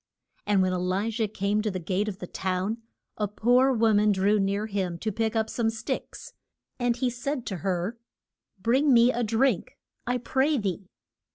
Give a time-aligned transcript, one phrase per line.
[0.47, 2.81] And when E li jah came to the gate of the town,
[3.17, 6.33] a poor wo man drew near him to pick up some sticks.
[6.79, 7.99] And he said to her,
[8.59, 9.77] Bring me a drink,
[10.07, 10.89] I pray thee.